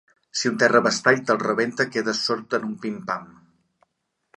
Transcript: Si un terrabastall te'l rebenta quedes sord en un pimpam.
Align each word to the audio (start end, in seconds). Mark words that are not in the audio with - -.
Si 0.39 0.49
un 0.51 0.55
terrabastall 0.63 1.21
te'l 1.27 1.39
rebenta 1.45 1.87
quedes 1.97 2.25
sord 2.31 2.59
en 2.61 2.69
un 2.71 2.77
pimpam. 2.87 3.31